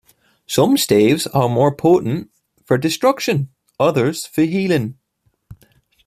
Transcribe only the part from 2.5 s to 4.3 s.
for destruction; others,